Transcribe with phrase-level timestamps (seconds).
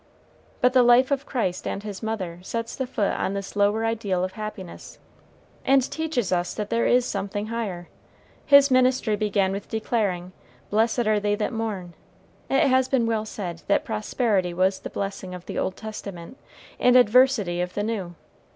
[0.61, 4.23] But the life of Christ and his mother sets the foot on this lower ideal
[4.23, 4.97] of happiness,
[5.63, 7.87] and teaches us that there is something higher.
[8.43, 10.31] His ministry began with declaring,
[10.71, 11.93] "Blessed are they that mourn."
[12.49, 16.39] It has been well said that prosperity was the blessing of the Old Testament,
[16.79, 18.15] and adversity of the New.